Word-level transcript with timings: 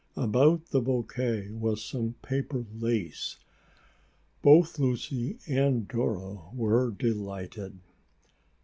About 0.15 0.71
the 0.71 0.81
bouquet 0.81 1.51
was 1.51 1.85
some 1.85 2.15
paper 2.23 2.65
lace. 2.73 3.37
Both 4.41 4.79
Lucy 4.79 5.37
and 5.47 5.87
Dora 5.87 6.39
were 6.55 6.89
delighted. 6.89 7.77